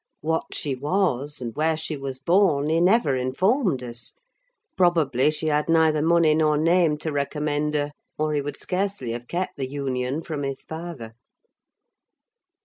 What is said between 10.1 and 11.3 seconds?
from his father.